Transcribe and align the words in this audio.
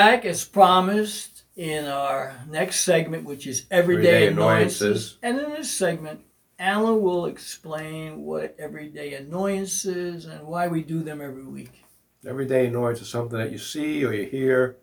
back 0.00 0.24
as 0.24 0.46
promised 0.46 1.42
in 1.56 1.84
our 1.84 2.34
next 2.48 2.80
segment, 2.80 3.22
which 3.22 3.46
is 3.46 3.66
everyday, 3.70 4.08
Everyday 4.08 4.26
annoyances. 4.28 4.80
annoyances. 4.80 5.18
And 5.22 5.38
in 5.40 5.50
this 5.50 5.70
segment, 5.70 6.20
Alan 6.58 7.02
will 7.02 7.26
explain 7.26 8.22
what 8.22 8.56
everyday 8.58 9.12
annoyance 9.12 9.84
is 9.84 10.24
and 10.24 10.46
why 10.46 10.68
we 10.68 10.82
do 10.82 11.02
them 11.02 11.20
every 11.20 11.44
week. 11.44 11.84
Everyday 12.26 12.66
annoyance 12.66 13.02
is 13.02 13.08
something 13.08 13.38
that 13.38 13.52
you 13.52 13.58
see 13.58 14.02
or 14.06 14.14
you 14.14 14.24
hear 14.24 14.78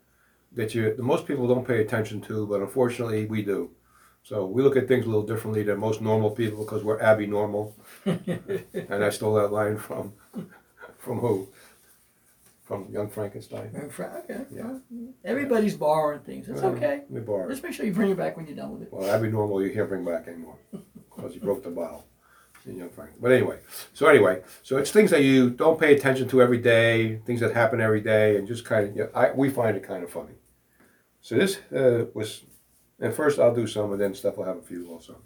that 0.51 0.75
you 0.75 0.83
that 0.95 0.99
most 0.99 1.25
people 1.25 1.47
don't 1.47 1.67
pay 1.67 1.81
attention 1.81 2.21
to, 2.21 2.45
but 2.45 2.61
unfortunately 2.61 3.25
we 3.25 3.41
do. 3.41 3.71
So 4.21 4.45
we 4.45 4.61
look 4.61 4.75
at 4.77 4.87
things 4.87 5.05
a 5.05 5.09
little 5.09 5.25
differently 5.25 5.63
than 5.63 5.79
most 5.79 5.99
normal 5.99 6.29
people 6.29 6.63
because 6.63 6.83
we're 6.83 7.01
abby 7.01 7.25
normal. 7.25 7.75
and 8.05 9.03
I 9.03 9.09
stole 9.09 9.33
that 9.35 9.51
line 9.51 9.77
from 9.77 10.13
from 10.99 11.19
who? 11.19 11.47
From 12.67 12.89
Young 12.91 13.09
Frankenstein. 13.09 13.71
And 13.73 13.89
Fra- 13.91 14.21
okay. 14.25 14.41
Yeah. 14.53 14.79
Everybody's 15.23 15.77
borrowing 15.77 16.19
things. 16.19 16.49
It's 16.49 16.61
okay. 16.61 17.03
We 17.09 17.21
borrowed. 17.21 17.49
Just 17.49 17.63
make 17.63 17.71
sure 17.73 17.85
you 17.85 17.93
bring 17.93 18.11
it 18.11 18.17
back 18.17 18.35
when 18.35 18.45
you're 18.45 18.57
done 18.57 18.73
with 18.73 18.81
it. 18.83 18.89
Well, 18.91 19.03
that'd 19.05 19.21
be 19.21 19.29
Normal 19.29 19.63
you 19.63 19.71
can't 19.71 19.87
bring 19.87 20.03
back 20.03 20.27
anymore 20.27 20.57
because 21.15 21.33
you 21.33 21.39
broke 21.39 21.63
the 21.63 21.69
bottle. 21.69 22.05
in 22.65 22.77
Young 22.77 22.89
Frank. 22.89 23.11
But 23.21 23.31
anyway, 23.31 23.59
so 23.93 24.07
anyway, 24.07 24.41
so 24.63 24.75
it's 24.77 24.91
things 24.91 25.11
that 25.11 25.23
you 25.23 25.49
don't 25.49 25.79
pay 25.79 25.95
attention 25.95 26.27
to 26.27 26.41
every 26.41 26.57
day, 26.57 27.21
things 27.25 27.39
that 27.39 27.53
happen 27.53 27.79
every 27.79 28.01
day, 28.01 28.35
and 28.35 28.45
just 28.45 28.65
kind 28.65 28.89
of, 28.89 28.95
yeah, 28.97 29.05
I, 29.15 29.31
we 29.31 29.49
find 29.49 29.77
it 29.77 29.83
kind 29.83 30.03
of 30.03 30.09
funny. 30.11 30.33
So 31.21 31.35
this 31.35 31.59
uh, 31.73 32.05
was, 32.13 32.43
and 32.99 33.13
first 33.13 33.39
I'll 33.39 33.55
do 33.55 33.67
some, 33.67 33.93
and 33.93 34.01
then 34.01 34.13
Steph 34.13 34.35
will 34.35 34.43
have 34.43 34.57
a 34.57 34.61
few 34.61 34.89
also. 34.91 35.21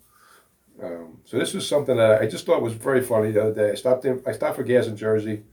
Um, 0.81 1.17
so 1.26 1.39
this 1.39 1.53
was 1.55 1.67
something 1.67 1.97
that 1.97 2.22
I 2.22 2.28
just 2.28 2.45
thought 2.45 2.62
was 2.62 2.73
very 2.73 3.02
funny 3.02 3.31
the 3.31 3.42
other 3.42 3.53
day. 3.56 3.72
I 3.72 3.75
stopped 3.75 4.06
in, 4.06 4.22
I 4.28 4.31
stopped 4.31 4.56
for 4.58 4.64
gas 4.64 4.86
in 4.88 4.95
Jersey, 4.95 5.44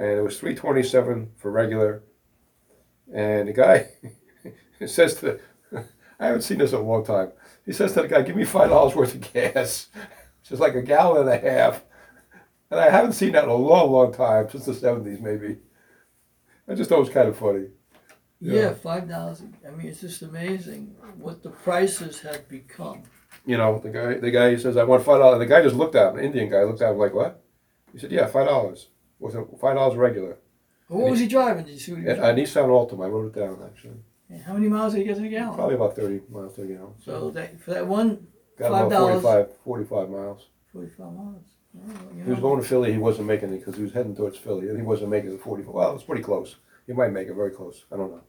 and 0.00 0.08
it 0.18 0.22
was 0.22 0.38
three 0.40 0.54
twenty 0.54 0.82
seven 0.82 1.30
for 1.36 1.50
regular, 1.50 2.02
and 3.14 3.48
the 3.48 3.52
guy 3.52 3.88
says 4.86 5.14
to, 5.16 5.38
the, 5.70 5.84
I 6.18 6.26
haven't 6.26 6.42
seen 6.42 6.58
this 6.58 6.72
in 6.72 6.78
a 6.78 6.82
long 6.82 7.04
time. 7.04 7.32
He 7.66 7.72
says 7.72 7.92
to 7.92 8.02
the 8.02 8.08
guy, 8.08 8.22
"Give 8.22 8.34
me 8.36 8.44
five 8.44 8.70
dollars 8.70 8.94
worth 8.96 9.14
of 9.14 9.32
gas." 9.32 9.88
Which 10.40 10.52
is 10.52 10.60
like 10.60 10.74
a 10.74 10.82
gallon 10.82 11.28
and 11.28 11.44
a 11.44 11.50
half. 11.50 11.82
And 12.70 12.80
I 12.80 12.88
haven't 12.88 13.12
seen 13.12 13.32
that 13.32 13.44
in 13.44 13.50
a 13.50 13.54
long, 13.54 13.90
long 13.92 14.12
time, 14.12 14.48
since 14.48 14.64
the 14.64 14.72
seventies 14.74 15.20
maybe. 15.20 15.58
I 16.66 16.74
just 16.74 16.88
thought 16.88 16.96
it 16.98 17.00
was 17.00 17.10
kind 17.10 17.28
of 17.28 17.36
funny. 17.36 17.66
Yeah, 18.40 18.60
Yeah. 18.60 18.74
five 18.74 19.06
dollars. 19.08 19.42
I 19.66 19.70
mean, 19.70 19.88
it's 19.88 20.00
just 20.00 20.22
amazing 20.22 20.94
what 21.18 21.42
the 21.42 21.50
prices 21.50 22.20
have 22.20 22.48
become. 22.48 23.02
You 23.44 23.58
know, 23.58 23.78
the 23.78 23.90
guy 23.90 24.14
the 24.14 24.30
guy 24.30 24.56
says, 24.56 24.76
I 24.78 24.84
want 24.84 25.04
five 25.04 25.18
dollars. 25.18 25.34
And 25.34 25.42
the 25.42 25.54
guy 25.54 25.62
just 25.62 25.76
looked 25.76 25.94
at 25.94 26.12
him, 26.12 26.18
an 26.18 26.24
Indian 26.24 26.48
guy 26.50 26.62
looked 26.62 26.80
at 26.80 26.92
him 26.92 26.98
like, 26.98 27.12
What? 27.12 27.42
He 27.92 27.98
said, 27.98 28.10
Yeah, 28.12 28.26
five 28.26 28.46
dollars. 28.46 28.88
Was 29.20 29.34
it 29.34 29.46
five 29.60 29.76
dollars 29.76 29.96
regular? 29.96 30.38
What 30.88 31.10
was 31.10 31.20
he 31.20 31.28
driving? 31.28 31.64
Did 31.64 31.74
you 31.74 31.78
see 31.78 31.92
what 31.92 32.00
he 32.00 32.06
was 32.06 32.14
A 32.14 32.20
driving? 32.20 32.44
Nissan 32.44 32.66
Altima, 32.68 33.04
I 33.04 33.08
wrote 33.08 33.34
it 33.36 33.38
down 33.38 33.58
actually. 33.64 34.40
How 34.46 34.54
many 34.54 34.68
miles 34.68 34.92
did 34.94 35.00
he 35.00 35.04
get 35.04 35.18
in 35.18 35.24
a 35.24 35.28
gallon? 35.28 35.54
Probably 35.56 35.74
about 35.76 35.94
thirty 35.96 36.20
miles 36.30 36.54
to 36.56 36.62
a 36.62 36.66
gallon. 36.66 36.94
So 37.04 37.30
that 37.32 37.60
for 37.60 37.70
that 37.72 37.86
one 37.86 38.26
Got 38.58 38.90
$5. 38.90 39.22
45, 39.22 39.56
45 39.64 40.10
miles. 40.10 40.46
forty-five 40.72 41.12
miles. 41.14 41.44
Oh, 41.74 41.92
you 42.14 42.24
He 42.24 42.30
was 42.30 42.38
know. 42.38 42.42
going 42.42 42.60
to 42.60 42.66
Philly, 42.68 42.92
he 42.92 42.98
wasn't 42.98 43.26
making 43.28 43.52
it 43.54 43.58
because 43.58 43.76
he 43.76 43.82
was 43.82 43.92
heading 43.92 44.14
towards 44.14 44.36
Philly, 44.36 44.68
and 44.68 44.76
he 44.76 44.82
wasn't 44.82 45.08
making 45.10 45.32
it 45.32 45.40
forty. 45.40 45.62
Well, 45.62 45.94
it's 45.94 46.04
pretty 46.04 46.22
close. 46.22 46.56
He 46.86 46.92
might 46.92 47.12
make 47.12 47.28
it 47.28 47.34
very 47.34 47.52
close. 47.52 47.84
I 47.92 47.96
don't 47.96 48.10
know. 48.10 48.22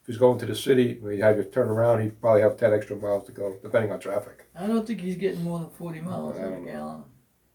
If 0.00 0.06
he's 0.06 0.16
going 0.16 0.38
to 0.38 0.46
the 0.46 0.54
city, 0.54 1.00
he 1.10 1.18
had 1.18 1.36
to 1.36 1.44
turn 1.44 1.68
around. 1.68 2.02
He'd 2.02 2.20
probably 2.20 2.42
have 2.42 2.56
ten 2.56 2.72
extra 2.72 2.96
miles 2.96 3.26
to 3.26 3.32
go, 3.32 3.56
depending 3.62 3.90
on 3.92 4.00
traffic. 4.00 4.46
I 4.58 4.66
don't 4.66 4.86
think 4.86 5.00
he's 5.00 5.16
getting 5.16 5.42
more 5.44 5.58
than 5.58 5.70
forty 5.70 6.00
miles 6.00 6.36
I 6.36 6.40
in 6.40 6.44
a 6.46 6.50
don't 6.50 6.64
know. 6.66 6.72
gallon. 6.72 7.04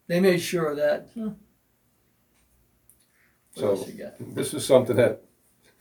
They 0.08 0.20
made 0.20 0.40
sure 0.42 0.68
of 0.72 0.78
that. 0.78 1.10
Huh. 1.18 1.32
What 3.62 3.78
So 3.80 3.88
you 3.88 3.94
got? 4.04 4.14
this 4.36 4.54
is 4.54 4.66
something 4.66 4.96
that 4.96 5.22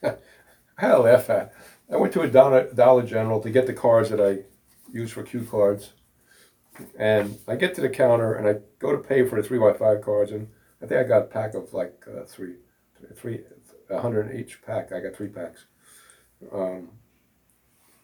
I 0.02 0.14
had 0.76 0.92
a 0.92 0.98
laugh 1.00 1.30
at. 1.30 1.52
I 1.90 1.96
went 1.96 2.12
to 2.14 2.22
a 2.22 2.28
Dollar, 2.28 2.72
Dollar 2.72 3.02
General 3.02 3.40
to 3.40 3.50
get 3.50 3.66
the 3.66 3.72
cards 3.72 4.10
that 4.10 4.20
I 4.20 4.44
use 4.92 5.10
for 5.12 5.22
Q 5.22 5.44
cards, 5.50 5.92
and 6.98 7.38
I 7.48 7.56
get 7.56 7.74
to 7.76 7.80
the 7.80 7.88
counter 7.88 8.34
and 8.34 8.46
I 8.48 8.60
go 8.78 8.92
to 8.92 8.98
pay 8.98 9.24
for 9.26 9.40
the 9.40 9.46
three 9.46 9.58
by 9.58 9.72
five 9.72 10.02
cards, 10.02 10.30
and 10.32 10.48
I 10.82 10.86
think 10.86 11.00
I 11.00 11.08
got 11.08 11.22
a 11.22 11.26
pack 11.26 11.54
of 11.54 11.72
like 11.72 12.04
uh, 12.06 12.24
three, 12.24 12.56
three, 13.16 13.40
a 13.90 14.00
hundred 14.00 14.30
in 14.30 14.38
each 14.40 14.62
pack. 14.62 14.92
I 14.92 15.00
got 15.00 15.16
three 15.16 15.28
packs. 15.28 15.66
Um, 16.52 16.90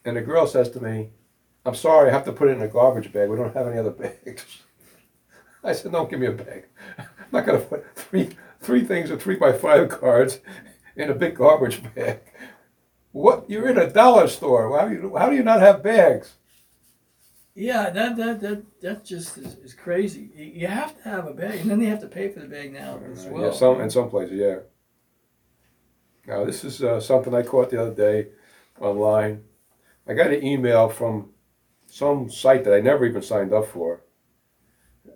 and 0.03 0.17
the 0.17 0.21
girl 0.21 0.45
says 0.47 0.69
to 0.71 0.79
me, 0.81 1.09
"I'm 1.65 1.75
sorry, 1.75 2.09
I 2.09 2.13
have 2.13 2.25
to 2.25 2.33
put 2.33 2.49
it 2.49 2.57
in 2.57 2.61
a 2.61 2.67
garbage 2.67 3.11
bag. 3.13 3.29
We 3.29 3.37
don't 3.37 3.53
have 3.55 3.67
any 3.67 3.79
other 3.79 3.91
bags." 4.25 4.45
I 5.63 5.73
said, 5.73 5.91
"Don't 5.91 6.09
give 6.09 6.19
me 6.19 6.27
a 6.27 6.31
bag. 6.31 6.65
I'm 6.97 7.05
not 7.31 7.45
gonna 7.45 7.59
put 7.59 7.85
three 7.95 8.29
three 8.65 8.83
things 8.83 9.09
with 9.09 9.21
three 9.21 9.35
by 9.35 9.53
five 9.53 9.89
cards 9.89 10.39
in 10.95 11.09
a 11.09 11.15
big 11.15 11.35
garbage 11.35 11.81
bag. 11.93 12.19
What? 13.11 13.49
You're 13.49 13.69
in 13.69 13.77
a 13.77 13.89
dollar 13.89 14.27
store. 14.27 14.77
How 14.77 14.87
do 14.87 14.93
you 14.93 15.15
how 15.15 15.29
do 15.29 15.35
you 15.35 15.43
not 15.43 15.61
have 15.61 15.83
bags? 15.83 16.35
Yeah, 17.53 17.89
that 17.89 18.17
that 18.17 18.41
that 18.41 18.81
that 18.81 19.05
just 19.05 19.37
is, 19.37 19.55
is 19.59 19.73
crazy. 19.73 20.29
You 20.35 20.45
you 20.45 20.67
have 20.67 21.01
to 21.01 21.09
have 21.09 21.25
a 21.25 21.33
bag, 21.33 21.61
and 21.61 21.71
then 21.71 21.79
they 21.79 21.85
have 21.85 22.01
to 22.01 22.07
pay 22.07 22.29
for 22.29 22.41
the 22.41 22.47
bag 22.47 22.73
now 22.73 22.99
as 23.09 23.25
well. 23.25 23.43
Yeah, 23.43 23.51
some 23.51 23.79
in 23.79 23.89
some 23.89 24.09
places, 24.09 24.37
yeah. 24.37 24.57
Now 26.27 26.43
this 26.43 26.65
is 26.65 26.83
uh, 26.83 26.99
something 26.99 27.33
I 27.33 27.43
caught 27.43 27.69
the 27.69 27.81
other 27.81 27.93
day 27.93 28.31
online. 28.81 29.43
I 30.07 30.13
got 30.13 30.33
an 30.33 30.43
email 30.43 30.89
from 30.89 31.29
some 31.87 32.29
site 32.29 32.65
that 32.65 32.73
I 32.73 32.81
never 32.81 33.05
even 33.05 33.21
signed 33.21 33.53
up 33.53 33.67
for, 33.67 34.01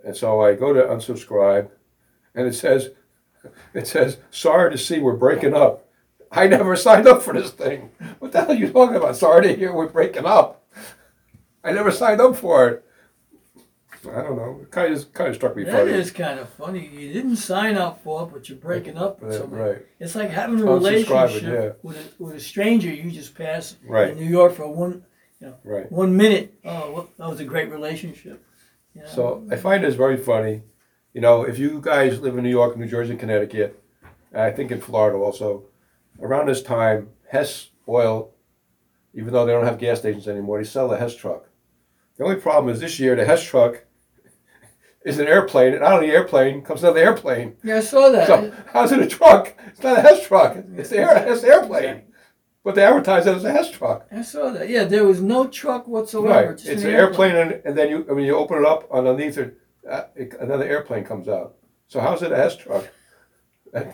and 0.06 0.16
so 0.16 0.40
I 0.40 0.56
go 0.56 0.72
to 0.72 0.82
unsubscribe, 0.82 1.70
and 2.34 2.48
it 2.48 2.54
says, 2.54 2.92
it 3.74 3.88
says, 3.88 4.18
"Sorry 4.32 4.72
to 4.72 4.78
see 4.78 5.00
we're 5.00 5.14
breaking 5.16 5.54
up." 5.54 5.86
I 6.32 6.48
never 6.48 6.76
signed 6.88 7.08
up 7.08 7.22
for 7.22 7.34
this 7.34 7.52
thing. 7.52 7.92
What 8.20 8.32
the 8.32 8.40
hell 8.42 8.52
are 8.52 8.56
you 8.56 8.70
talking 8.72 8.96
about? 8.96 9.16
Sorry 9.16 9.44
to 9.48 9.56
hear 9.56 9.74
we're 9.74 9.88
breaking 9.88 10.26
up. 10.26 10.64
I 11.64 11.72
never 11.72 11.92
signed 11.92 12.22
up 12.22 12.36
for 12.36 12.68
it. 12.70 12.86
I 14.10 14.22
don't 14.22 14.38
know. 14.38 14.60
It 14.62 14.72
kind 14.72 14.94
of 14.94 15.12
kind 15.14 15.30
of 15.30 15.36
struck 15.36 15.58
me 15.58 15.66
That 15.66 15.74
funny. 15.74 15.92
is 15.92 16.10
kind 16.12 16.40
of 16.40 16.48
funny. 16.50 16.88
You 16.88 17.12
didn't 17.12 17.36
sign 17.36 17.76
up 17.76 18.02
for 18.02 18.24
it, 18.24 18.28
but 18.32 18.48
you're 18.48 18.58
breaking 18.58 18.98
up 18.98 19.22
with 19.22 19.36
somebody. 19.36 19.62
right. 19.62 19.86
It's 20.00 20.16
like 20.16 20.30
having 20.30 20.62
a 20.62 20.64
relationship 20.66 21.80
with, 21.84 21.98
a, 21.98 22.24
with 22.24 22.36
a 22.36 22.40
stranger 22.40 22.90
you 22.90 23.12
just 23.12 23.36
passed 23.36 23.76
Right. 23.86 24.12
in 24.12 24.18
New 24.18 24.30
York 24.30 24.54
for 24.54 24.68
one 24.72 25.04
you 25.42 25.54
Right. 25.66 25.92
one 25.92 26.16
minute. 26.16 26.54
Oh, 26.64 26.92
well, 26.94 27.10
that 27.18 27.28
was 27.30 27.40
a 27.42 27.46
great 27.46 27.70
relationship. 27.72 28.42
You 28.96 29.02
know? 29.02 29.08
So 29.10 29.48
I 29.52 29.58
find 29.58 29.84
this 29.84 29.96
very 29.96 30.16
funny. 30.18 30.62
You 31.14 31.22
know, 31.22 31.44
if 31.44 31.58
you 31.58 31.82
guys 31.82 32.20
live 32.22 32.38
in 32.38 32.44
New 32.44 32.50
York, 32.50 32.78
New 32.78 32.88
Jersey, 32.88 33.16
Connecticut, 33.16 33.82
and 34.32 34.42
I 34.42 34.52
think 34.52 34.72
in 34.72 34.80
Florida 34.80 35.18
also, 35.18 35.64
around 36.22 36.48
this 36.48 36.62
time, 36.62 37.10
Hess 37.30 37.70
Oil, 37.88 38.32
even 39.14 39.34
though 39.34 39.46
they 39.46 39.52
don't 39.54 39.66
have 39.66 39.80
gas 39.80 40.00
stations 40.00 40.28
anymore, 40.28 40.60
they 40.60 40.64
sell 40.70 40.88
the 40.88 40.98
Hess 40.98 41.16
truck. 41.16 41.46
The 42.18 42.24
only 42.26 42.36
problem 42.36 42.74
is 42.74 42.80
this 42.80 43.00
year 43.00 43.16
the 43.16 43.26
Hess 43.26 43.44
truck 43.44 43.86
is 45.06 45.18
an 45.18 45.28
airplane, 45.28 45.74
and 45.74 45.84
out 45.84 45.96
of 45.96 46.08
the 46.08 46.14
airplane 46.14 46.62
comes 46.62 46.84
another 46.84 47.00
airplane. 47.00 47.56
yeah, 47.64 47.78
I 47.78 47.82
saw 47.82 48.10
that. 48.10 48.28
So 48.28 48.54
how's 48.72 48.92
it 48.92 49.00
a 49.00 49.08
truck? 49.08 49.56
It's 49.68 49.82
not 49.82 49.98
a 49.98 50.02
Hess 50.02 50.28
truck. 50.28 50.58
It's 50.78 50.90
the 50.90 50.98
air, 51.00 51.08
Hess 51.20 51.44
airplane. 51.44 52.04
But 52.64 52.76
they 52.76 52.84
advertise 52.84 53.26
it 53.26 53.36
as 53.36 53.46
a 53.46 53.52
Hess 53.52 53.72
truck. 53.72 54.06
I 54.12 54.22
saw 54.22 54.52
that. 54.52 54.70
Yeah, 54.70 54.84
there 54.84 55.06
was 55.06 55.22
no 55.22 55.48
truck 55.48 55.88
whatsoever. 55.88 56.50
Right. 56.52 56.66
It's 56.66 56.84
an 56.84 56.90
an 56.90 56.96
airplane, 56.96 57.36
and, 57.36 57.54
and 57.66 57.76
then 57.76 57.90
you 57.90 58.00
when 58.08 58.24
you 58.26 58.36
open 58.36 58.60
it 58.60 58.66
up 58.66 58.88
underneath 58.92 59.38
it, 59.40 59.58
Uh, 59.90 60.04
another 60.40 60.66
airplane 60.66 61.04
comes 61.04 61.28
out. 61.28 61.56
So 61.88 62.00
how's 62.00 62.22
it 62.22 62.32
a 62.32 62.36
Hess 62.36 62.56
truck? 62.56 62.88
a 63.74 63.86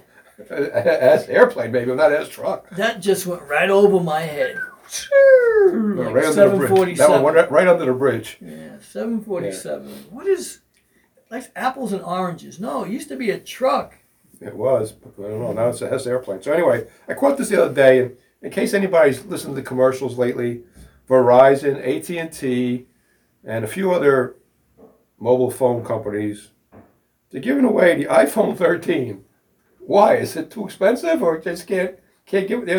Hess 0.49 1.27
airplane, 1.27 1.71
maybe, 1.71 1.93
not 1.95 2.11
a 2.11 2.17
Hess 2.17 2.29
truck. 2.29 2.69
That 2.71 3.01
just 3.01 3.25
went 3.25 3.43
right 3.43 3.69
over 3.69 3.99
my 4.03 4.21
head. 4.21 4.57
right 4.57 6.13
Like 6.13 6.25
under 6.25 6.49
the 6.49 6.67
bridge. 6.67 6.97
That 6.97 7.09
one 7.09 7.23
went 7.23 7.37
right, 7.37 7.51
right 7.51 7.67
under 7.67 7.85
the 7.85 7.93
bridge. 7.93 8.37
Yeah, 8.41 8.79
seven 8.81 9.21
forty 9.21 9.51
seven. 9.51 9.89
What 10.09 10.27
is 10.27 10.59
like 11.31 11.45
apples 11.55 11.93
and 11.93 12.03
oranges? 12.03 12.59
No, 12.59 12.83
it 12.83 12.91
used 12.91 13.09
to 13.09 13.15
be 13.15 13.31
a 13.31 13.39
truck. 13.39 13.97
It 14.41 14.55
was, 14.55 14.91
but 14.91 15.13
I 15.17 15.29
don't 15.29 15.39
know. 15.41 15.53
Now 15.53 15.69
it's 15.69 15.81
a 15.81 15.89
Hess 15.89 16.05
airplane. 16.05 16.41
So 16.41 16.51
anyway, 16.51 16.87
I 17.07 17.13
quote 17.13 17.37
this 17.37 17.49
the 17.49 17.63
other 17.63 17.73
day, 17.73 17.99
and 18.01 18.17
in 18.41 18.51
case 18.51 18.73
anybody's 18.73 19.23
listened 19.25 19.55
to 19.55 19.61
the 19.61 19.67
commercials 19.67 20.17
lately, 20.17 20.63
Verizon, 21.09 21.77
AT 21.77 22.09
and 22.09 22.31
T, 22.31 22.85
and 23.43 23.63
a 23.63 23.67
few 23.67 23.91
other 23.93 24.35
mobile 25.19 25.51
phone 25.51 25.83
companies, 25.83 26.49
they're 27.31 27.41
giving 27.41 27.65
away 27.65 27.95
the 27.95 28.05
iPhone 28.09 28.57
13. 28.57 29.23
Why? 29.79 30.15
Is 30.15 30.35
it 30.35 30.51
too 30.51 30.65
expensive, 30.65 31.21
or 31.21 31.37
just 31.39 31.67
can't 31.67 31.95
can't 32.25 32.47
give? 32.47 32.65
They're, 32.65 32.77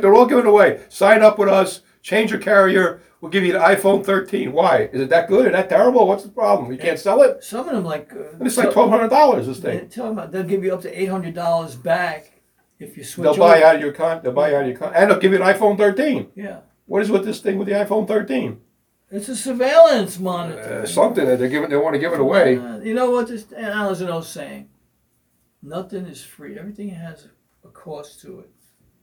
they're 0.00 0.14
all 0.14 0.26
giving 0.26 0.46
away. 0.46 0.80
Sign 0.88 1.22
up 1.22 1.38
with 1.38 1.48
us. 1.48 1.80
Change 2.02 2.30
your 2.30 2.40
carrier. 2.40 3.00
We'll 3.20 3.32
give 3.32 3.42
you 3.44 3.52
the 3.52 3.58
iPhone 3.58 4.04
13. 4.06 4.52
Why? 4.52 4.88
Is 4.92 5.00
it 5.00 5.08
that 5.10 5.26
good 5.26 5.46
or 5.46 5.50
that 5.50 5.68
terrible? 5.68 6.06
What's 6.06 6.22
the 6.22 6.28
problem? 6.28 6.70
You 6.70 6.78
can't 6.78 6.98
sell 6.98 7.22
it. 7.22 7.42
Some 7.42 7.68
of 7.68 7.74
them 7.74 7.84
like 7.84 8.12
uh, 8.14 8.36
And 8.38 8.46
it's 8.46 8.56
like 8.56 8.72
twelve 8.72 8.90
hundred 8.90 9.08
dollars. 9.08 9.48
This 9.48 9.58
thing. 9.58 9.88
tell 9.88 10.14
them 10.14 10.30
they'll 10.30 10.44
give 10.44 10.62
you 10.62 10.72
up 10.72 10.82
to 10.82 11.00
eight 11.02 11.06
hundred 11.08 11.34
dollars 11.34 11.74
back 11.74 12.40
if 12.78 12.96
you 12.96 13.02
switch. 13.02 13.24
They'll 13.24 13.36
buy 13.36 13.56
over. 13.56 13.66
out 13.66 13.74
of 13.76 13.80
your 13.80 13.92
con. 13.92 14.20
They'll 14.22 14.32
buy 14.32 14.54
out 14.54 14.62
of 14.62 14.68
your 14.68 14.76
con, 14.78 14.92
and 14.94 15.10
they'll 15.10 15.18
give 15.18 15.32
you 15.32 15.42
an 15.42 15.54
iPhone 15.54 15.76
13. 15.76 16.28
Yeah, 16.36 16.60
What 16.86 17.02
is 17.02 17.10
with 17.10 17.24
this 17.24 17.40
thing 17.40 17.58
with 17.58 17.66
the 17.66 17.74
iPhone 17.74 18.06
13? 18.06 18.60
It's 19.10 19.28
a 19.28 19.36
surveillance 19.36 20.18
monitor. 20.18 20.80
Uh, 20.82 20.86
something 20.86 21.24
that 21.26 21.38
they're 21.38 21.48
giving. 21.48 21.70
They 21.70 21.76
want 21.76 21.94
to 21.94 21.98
give 21.98 22.12
it 22.12 22.20
away. 22.20 22.58
Uh, 22.58 22.78
you 22.78 22.94
know 22.94 23.10
what? 23.10 23.28
This 23.28 23.46
Alan's 23.56 24.00
an 24.00 24.08
old 24.10 24.26
saying. 24.26 24.68
Nothing 25.62 26.06
is 26.06 26.22
free. 26.22 26.58
Everything 26.58 26.90
has 26.90 27.26
a 27.64 27.68
cost 27.68 28.20
to 28.20 28.40
it. 28.40 28.50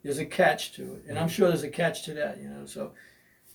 there's 0.04 0.20
a 0.20 0.26
catch 0.26 0.74
to 0.74 0.84
it, 0.96 1.04
and 1.10 1.18
I'm 1.20 1.28
sure 1.28 1.50
there's 1.50 1.64
a 1.64 1.70
catch 1.70 2.04
to 2.06 2.14
that. 2.14 2.40
You 2.42 2.50
know, 2.50 2.66
so 2.66 2.92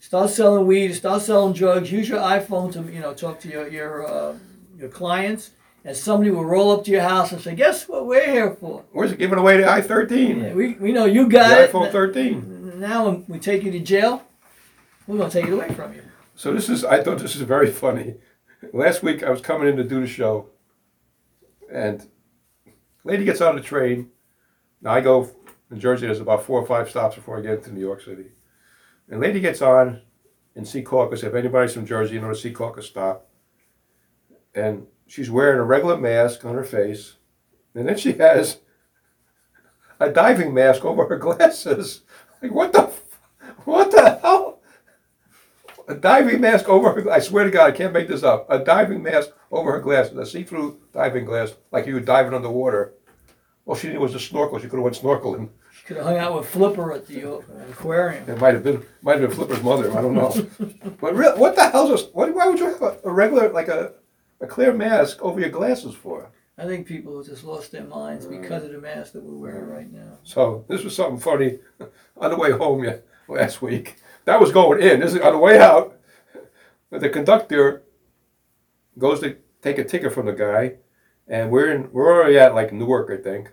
start 0.00 0.30
selling 0.30 0.66
weed, 0.66 0.92
start 0.94 1.22
selling 1.22 1.54
drugs. 1.54 1.90
Use 1.90 2.08
your 2.08 2.18
iPhone 2.20 2.72
to 2.74 2.82
you 2.92 3.00
know 3.00 3.14
talk 3.14 3.40
to 3.40 3.48
your 3.48 3.68
your 3.68 4.06
uh, 4.06 4.34
your 4.76 4.88
clients, 4.90 5.52
and 5.84 5.96
somebody 5.96 6.30
will 6.30 6.44
roll 6.44 6.72
up 6.72 6.84
to 6.84 6.90
your 6.90 7.00
house 7.02 7.32
and 7.32 7.40
say, 7.40 7.54
"Guess 7.54 7.88
what 7.88 8.06
we're 8.06 8.30
here 8.30 8.50
for? 8.60 8.84
Where's 8.92 9.12
it 9.12 9.18
giving 9.18 9.38
away 9.38 9.56
the 9.58 9.70
i 9.70 9.80
thirteen? 9.80 10.40
Yeah, 10.40 10.54
we 10.54 10.74
we 10.74 10.92
know 10.92 11.06
you 11.06 11.24
The 11.24 11.30
got 11.30 11.60
it. 11.60 11.72
iPhone 11.72 11.90
thirteen. 11.92 12.78
Now 12.80 13.06
when 13.06 13.24
we 13.28 13.38
take 13.38 13.62
you 13.62 13.70
to 13.72 13.80
jail, 13.80 14.22
we're 15.06 15.16
gonna 15.18 15.30
take 15.30 15.46
it 15.46 15.52
away 15.52 15.72
from 15.72 15.94
you." 15.94 16.02
So 16.40 16.54
this 16.54 16.70
is 16.70 16.86
I 16.86 17.02
thought 17.02 17.18
this 17.18 17.36
is 17.36 17.42
very 17.42 17.70
funny. 17.84 18.14
Last 18.72 19.02
week 19.02 19.22
I 19.22 19.28
was 19.28 19.42
coming 19.42 19.68
in 19.68 19.76
to 19.76 19.84
do 19.84 20.00
the 20.00 20.06
show, 20.06 20.48
and 21.70 22.08
lady 23.04 23.26
gets 23.26 23.42
on 23.42 23.56
the 23.56 23.60
train. 23.60 24.08
Now 24.80 24.92
I 24.92 25.02
go 25.02 25.28
in 25.70 25.78
Jersey. 25.78 26.06
There's 26.06 26.18
about 26.18 26.44
four 26.44 26.58
or 26.58 26.66
five 26.66 26.88
stops 26.88 27.16
before 27.16 27.36
I 27.36 27.42
get 27.42 27.58
into 27.58 27.74
New 27.74 27.82
York 27.82 28.00
City. 28.00 28.28
And 29.10 29.20
lady 29.20 29.40
gets 29.40 29.60
on 29.60 30.00
in 30.54 30.64
Secaucus. 30.64 31.22
If 31.24 31.34
anybody's 31.34 31.74
from 31.74 31.84
Jersey, 31.84 32.14
you 32.14 32.22
know 32.22 32.32
the 32.32 32.50
Secaucus 32.50 32.84
stop. 32.84 33.28
And 34.54 34.86
she's 35.06 35.30
wearing 35.30 35.58
a 35.58 35.64
regular 35.64 35.98
mask 35.98 36.46
on 36.46 36.54
her 36.54 36.64
face, 36.64 37.16
and 37.74 37.86
then 37.86 37.98
she 37.98 38.12
has 38.18 38.60
a 39.98 40.08
diving 40.08 40.54
mask 40.54 40.86
over 40.86 41.06
her 41.06 41.18
glasses. 41.18 42.00
Like 42.40 42.52
what 42.52 42.72
the, 42.72 42.90
what 43.66 43.90
the 43.90 44.18
hell? 44.22 44.49
A 45.90 45.94
diving 45.96 46.40
mask 46.40 46.68
over 46.68 46.92
her. 46.92 47.10
I 47.10 47.18
swear 47.18 47.44
to 47.44 47.50
God, 47.50 47.66
I 47.66 47.76
can't 47.76 47.92
make 47.92 48.06
this 48.06 48.22
up. 48.22 48.46
A 48.48 48.60
diving 48.60 49.02
mask 49.02 49.30
over 49.50 49.72
her 49.72 49.80
glasses, 49.80 50.16
a 50.16 50.24
see-through 50.24 50.78
diving 50.92 51.24
glass, 51.24 51.52
like 51.72 51.86
you 51.86 51.94
were 51.94 52.00
diving 52.00 52.32
underwater. 52.32 52.94
All 53.66 53.74
she 53.74 53.88
needed 53.88 53.98
was 53.98 54.14
a 54.14 54.20
snorkel. 54.20 54.60
She 54.60 54.68
could 54.68 54.76
have 54.76 54.84
went 54.84 54.96
snorkeling. 54.96 55.48
She 55.76 55.86
could 55.86 55.96
have 55.96 56.06
hung 56.06 56.18
out 56.18 56.38
with 56.38 56.48
Flipper 56.48 56.92
at 56.92 57.08
the 57.08 57.28
uh, 57.28 57.40
aquarium. 57.70 58.28
It 58.30 58.38
might 58.38 58.54
have 58.54 58.62
been, 58.62 58.84
might 59.02 59.20
have 59.20 59.30
been 59.30 59.36
Flipper's 59.36 59.64
mother. 59.64 59.90
I 59.90 60.00
don't 60.00 60.14
know. 60.14 60.30
but 61.00 61.16
real, 61.16 61.36
what 61.36 61.56
the 61.56 61.68
hell's 61.68 61.90
this? 61.90 62.08
What, 62.12 62.32
why 62.34 62.46
would 62.46 62.60
you 62.60 62.66
have 62.66 62.82
a, 62.82 62.98
a 63.02 63.10
regular, 63.10 63.52
like 63.52 63.66
a, 63.66 63.94
a 64.40 64.46
clear 64.46 64.72
mask 64.72 65.20
over 65.20 65.40
your 65.40 65.50
glasses 65.50 65.96
for? 65.96 66.30
I 66.56 66.66
think 66.66 66.86
people 66.86 67.16
have 67.16 67.26
just 67.26 67.42
lost 67.42 67.72
their 67.72 67.84
minds 67.84 68.26
because 68.26 68.62
of 68.62 68.70
the 68.70 68.78
mask 68.78 69.14
that 69.14 69.24
we're 69.24 69.34
wearing 69.34 69.68
right 69.68 69.92
now. 69.92 70.18
So 70.22 70.64
this 70.68 70.84
was 70.84 70.94
something 70.94 71.18
funny 71.18 71.58
on 72.16 72.30
the 72.30 72.36
way 72.36 72.52
home 72.52 72.84
yeah, 72.84 72.98
last 73.28 73.60
week. 73.60 73.96
That 74.24 74.40
was 74.40 74.52
going 74.52 74.80
in. 74.82 75.00
This 75.00 75.14
is 75.14 75.20
on 75.20 75.32
the 75.32 75.38
way 75.38 75.58
out. 75.58 75.98
The 76.90 77.08
conductor 77.08 77.82
goes 78.98 79.20
to 79.20 79.36
take 79.62 79.78
a 79.78 79.84
ticket 79.84 80.12
from 80.12 80.26
the 80.26 80.32
guy, 80.32 80.74
and 81.28 81.50
we're 81.50 81.72
in. 81.72 81.90
We're 81.92 82.12
already 82.12 82.38
at 82.38 82.54
like 82.54 82.72
Newark, 82.72 83.10
I 83.10 83.22
think. 83.22 83.52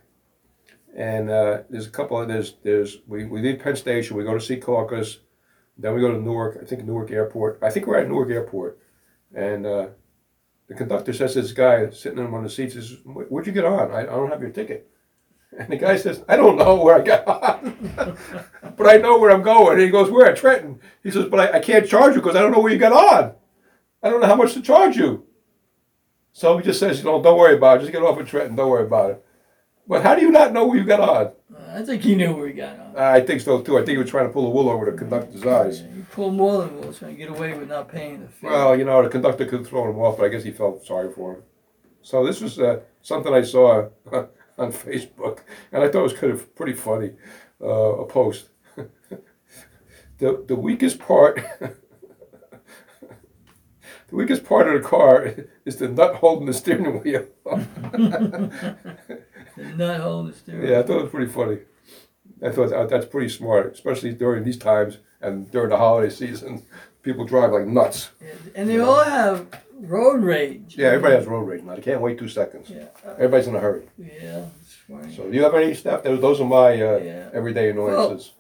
And 0.96 1.30
uh, 1.30 1.62
there's 1.70 1.86
a 1.86 1.92
couple 1.92 2.20
of 2.20 2.28
there's 2.28 2.56
there's 2.64 2.98
we, 3.08 3.26
we 3.26 3.42
leave 3.42 3.60
Penn 3.60 3.76
Station. 3.76 4.18
We 4.18 4.24
go 4.24 4.38
to 4.38 4.40
Secaucus, 4.40 5.18
then 5.78 5.94
we 5.94 6.02
go 6.02 6.12
to 6.12 6.20
Newark. 6.20 6.60
I 6.62 6.66
think 6.66 6.84
Newark 6.84 7.12
Airport. 7.12 7.60
I 7.62 7.70
think 7.70 7.86
we're 7.86 8.00
at 8.00 8.08
Newark 8.08 8.30
Airport, 8.30 8.80
and 9.34 9.66
uh, 9.66 9.88
the 10.68 10.74
conductor 10.74 11.14
says 11.14 11.34
to 11.34 11.42
this 11.42 11.52
guy 11.52 11.90
sitting 11.92 12.20
in 12.20 12.32
one 12.32 12.44
of 12.44 12.50
the 12.50 12.56
seats, 12.56 12.74
"Says 12.74 12.98
Where'd 13.06 13.48
you 13.48 13.54
get 13.54 13.66
on? 13.66 13.92
I, 13.92 14.02
I 14.02 14.06
don't 14.06 14.32
have 14.32 14.42
your 14.42 14.50
ticket." 14.50 14.90
And 15.58 15.70
the 15.70 15.78
guy 15.78 15.96
says, 15.98 16.24
I 16.28 16.36
don't 16.36 16.58
know 16.58 16.76
where 16.76 16.96
I 16.96 17.02
got 17.02 17.28
on, 17.28 17.78
but 18.78 18.88
I 18.88 18.98
know 18.98 19.18
where 19.20 19.32
I'm 19.32 19.44
going. 19.44 19.74
And 19.74 19.82
he 19.82 19.90
goes, 19.90 20.12
Where? 20.12 20.30
At 20.30 20.38
Trenton. 20.38 20.80
He 21.04 21.12
says, 21.12 21.26
But 21.26 21.40
I, 21.40 21.58
I 21.58 21.60
can't 21.60 21.88
charge 21.88 22.16
you 22.16 22.22
because 22.22 22.36
I 22.36 22.42
don't 22.42 22.52
know 22.52 22.60
where 22.60 22.72
you 22.72 22.80
got 22.80 22.92
on. 22.92 23.34
I 24.04 24.10
don't 24.10 24.22
know 24.22 24.28
how 24.28 24.36
much 24.36 24.54
to 24.54 24.62
charge 24.62 24.98
you. 24.98 25.26
So 26.34 26.58
he 26.58 26.64
just 26.64 26.80
says, 26.80 27.00
you 27.00 27.06
know, 27.06 27.22
don't 27.22 27.38
worry 27.38 27.56
about 27.56 27.78
it. 27.78 27.82
Just 27.82 27.92
get 27.92 28.04
off 28.04 28.20
at 28.20 28.28
Trenton. 28.28 28.56
Don't 28.56 28.70
worry 28.70 28.86
about 28.86 29.10
it. 29.10 29.26
But 29.88 30.04
how 30.04 30.14
do 30.16 30.22
you 30.22 30.30
not 30.30 30.54
know 30.54 30.68
where 30.68 30.78
you 30.78 30.84
got 30.84 31.00
on? 31.00 31.26
Uh, 31.28 31.80
I 31.80 31.82
think 31.84 32.04
he 32.04 32.14
knew 32.14 32.36
where 32.36 32.48
he 32.48 32.54
got 32.54 32.78
on. 32.78 32.96
I 32.96 33.22
think 33.22 33.42
so 33.42 33.62
too. 33.62 33.78
I 33.78 33.80
think 33.80 33.92
he 33.92 33.98
was 33.98 34.10
trying 34.10 34.28
to 34.28 34.34
pull 34.34 34.44
the 34.44 34.50
wool 34.50 34.70
over 34.70 34.92
the 34.92 34.98
conductor's 34.98 35.46
eyes. 35.46 35.82
Yeah, 35.82 35.88
he 35.96 36.02
pulled 36.12 36.36
more 36.36 36.60
than 36.62 36.80
wool, 36.80 36.94
trying 36.94 37.16
to 37.16 37.18
get 37.18 37.30
away 37.30 37.58
with 37.58 37.70
not 37.70 37.90
paying 37.90 38.22
the 38.22 38.28
fee. 38.28 38.48
Well, 38.48 38.78
you 38.78 38.86
know, 38.86 39.02
the 39.02 39.10
conductor 39.10 39.46
could 39.46 39.60
have 39.60 39.68
thrown 39.68 39.90
him 39.90 40.00
off, 40.00 40.18
but 40.18 40.26
I 40.26 40.30
guess 40.30 40.44
he 40.44 40.52
felt 40.52 40.86
sorry 40.86 41.12
for 41.12 41.36
him. 41.36 41.44
So 42.02 42.26
this 42.26 42.42
was 42.42 42.60
uh, 42.60 42.82
something 43.02 43.34
I 43.34 43.42
saw 43.42 43.90
on 44.64 44.72
Facebook, 44.72 45.40
and 45.72 45.84
I 45.84 45.88
thought 45.88 46.00
it 46.00 46.04
was 46.04 46.14
kind 46.14 46.34
of 46.34 46.56
pretty 46.56 46.74
funny. 46.74 47.12
Uh, 47.62 47.68
a 48.04 48.06
post. 48.06 48.50
the 50.20 50.44
the 50.48 50.56
weakest 50.56 51.00
part. 51.00 51.40
The 54.10 54.16
weakest 54.16 54.46
part 54.46 54.74
of 54.74 54.82
the 54.82 54.88
car 54.88 55.34
is 55.66 55.76
the 55.76 55.90
nut 55.90 56.16
holding 56.16 56.46
the 56.46 56.54
steering 56.54 57.02
wheel. 57.04 57.26
the 57.44 58.52
nut 59.76 60.00
holding 60.00 60.32
the 60.32 60.38
steering. 60.38 60.62
Wheel. 60.62 60.72
Yeah, 60.72 60.80
I 60.80 60.84
thought 60.84 61.00
it 61.00 61.02
was 61.04 61.12
pretty 61.12 61.30
funny. 61.32 61.58
I 62.42 62.52
thought 62.52 62.70
that- 62.70 62.88
that's 62.88 63.06
pretty 63.06 63.28
smart, 63.28 63.74
especially 63.74 64.14
during 64.14 64.46
these 64.46 64.58
times 64.58 65.00
and 65.20 65.52
during 65.52 65.70
the 65.72 65.78
holiday 65.78 66.10
season. 66.10 66.64
People 67.02 67.26
drive 67.26 67.52
like 67.52 67.68
nuts. 67.68 68.12
And 68.56 68.70
they 68.70 68.80
all 68.80 69.04
have 69.04 69.46
road 69.80 70.24
rage. 70.24 70.76
Yeah, 70.78 70.88
everybody 70.88 71.16
has 71.16 71.26
road 71.26 71.42
rage 71.42 71.64
now. 71.64 71.76
They 71.76 71.82
can't 71.82 72.02
wait 72.02 72.18
two 72.18 72.30
seconds. 72.30 72.70
Yeah, 72.70 72.86
uh, 73.06 73.12
Everybody's 73.14 73.48
in 73.48 73.56
a 73.56 73.60
hurry. 73.60 73.88
yeah, 73.98 74.46
it's 74.62 74.74
funny. 74.90 75.16
So, 75.16 75.24
do 75.30 75.36
you 75.36 75.44
have 75.44 75.54
any 75.56 75.74
stuff? 75.74 76.04
Those, 76.04 76.22
those 76.22 76.42
are 76.42 76.46
my 76.48 76.74
uh, 76.82 76.98
Yeah. 76.98 77.30
everyday 77.34 77.70
annoyances. 77.70 78.34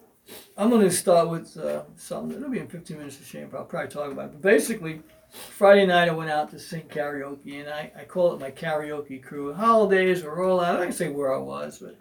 I'm 0.57 0.69
going 0.69 0.81
to 0.81 0.91
start 0.91 1.29
with 1.29 1.55
uh, 1.57 1.83
something. 1.95 2.35
It'll 2.37 2.49
be 2.49 2.59
in 2.59 2.67
15 2.67 2.97
minutes 2.97 3.19
of 3.19 3.25
shame, 3.25 3.47
but 3.51 3.59
I'll 3.59 3.65
probably 3.65 3.89
talk 3.89 4.11
about 4.11 4.25
it. 4.25 4.31
But 4.33 4.41
basically, 4.41 5.01
Friday 5.29 5.85
night 5.85 6.09
I 6.09 6.13
went 6.13 6.29
out 6.29 6.49
to 6.51 6.59
sing 6.59 6.81
karaoke, 6.89 7.61
and 7.61 7.69
I, 7.69 7.91
I 7.97 8.03
call 8.03 8.33
it 8.33 8.39
my 8.41 8.51
karaoke 8.51 9.23
crew. 9.23 9.53
Holidays 9.53 10.23
were 10.23 10.43
all 10.43 10.59
out. 10.59 10.81
I 10.81 10.85
can 10.85 10.93
say 10.93 11.09
where 11.09 11.33
I 11.33 11.37
was, 11.37 11.79
but 11.79 11.95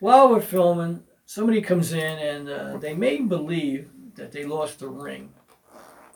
while 0.00 0.28
we're 0.28 0.40
filming, 0.42 1.02
somebody 1.24 1.62
comes 1.62 1.92
in 1.92 2.00
and 2.18 2.48
uh, 2.50 2.76
they 2.76 2.92
made 2.94 3.28
believe 3.28 3.88
that 4.16 4.30
they 4.32 4.44
lost 4.44 4.80
the 4.80 4.88
ring. 4.88 5.32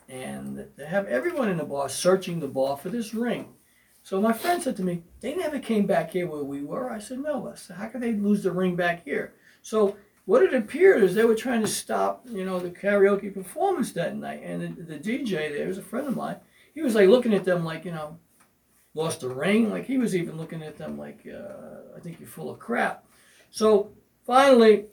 And 0.09 0.67
they 0.77 0.87
have 0.87 1.07
everyone 1.07 1.51
in 1.51 1.59
the 1.59 1.65
bar 1.65 1.89
searching 1.89 2.41
the 2.41 2.49
bar 2.49 2.77
for 2.77 2.89
this 2.89 3.13
ring. 3.13 3.55
So 4.03 4.21
my 4.21 4.33
friend 4.33 4.63
said 4.63 4.77
to 4.79 4.83
me, 4.83 5.03
they 5.21 5.35
never 5.35 5.59
came 5.59 5.87
back 5.87 6.13
here 6.13 6.27
where 6.27 6.43
we 6.45 6.63
were. 6.63 6.91
I 6.91 6.99
said, 6.99 7.19
no. 7.19 7.49
I 7.49 7.57
said, 7.57 7.77
how 7.77 7.89
could 7.89 8.01
they 8.01 8.13
lose 8.13 8.43
the 8.43 8.53
ring 8.53 8.75
back 8.75 9.05
here? 9.05 9.35
So 9.61 9.97
what 10.25 10.43
it 10.43 10.55
appeared 10.55 11.03
is 11.03 11.15
they 11.15 11.27
were 11.27 11.35
trying 11.35 11.61
to 11.61 11.67
stop, 11.69 12.25
you 12.27 12.45
know, 12.47 12.59
the 12.59 12.71
karaoke 12.71 13.33
performance 13.33 13.93
that 13.93 14.17
night. 14.17 14.43
And 14.43 14.77
the, 14.77 14.83
the 14.83 14.99
DJ 14.99 15.53
there 15.55 15.69
was 15.69 15.79
a 15.79 15.83
friend 15.83 16.07
of 16.09 16.17
mine. 16.17 16.37
He 16.75 16.81
was 16.81 16.95
like 16.95 17.09
looking 17.09 17.35
at 17.35 17.45
them 17.45 17.65
like, 17.65 17.85
you 17.85 17.91
know, 17.93 18.19
lost 18.95 19.21
the 19.21 19.29
ring. 19.29 19.71
Like 19.71 19.85
he 19.85 19.99
was 19.99 20.17
even 20.17 20.39
looking 20.39 20.63
at 20.63 20.79
them 20.79 20.97
like, 20.97 21.27
uh, 21.27 21.97
I 21.97 22.01
think 22.01 22.19
you're 22.19 22.29
full 22.29 22.51
of 22.51 22.59
crap. 22.59 23.05
So 23.51 23.91
finally, 24.27 24.87